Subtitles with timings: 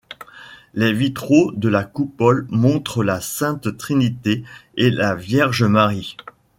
[0.73, 4.43] Les vitraux de la coupole montrent la Sainte Trinité
[4.75, 6.17] et la Vierge Marie.